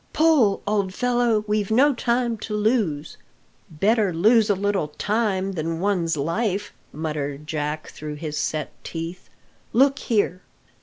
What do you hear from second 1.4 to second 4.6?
we've no time to lose." "Better lose a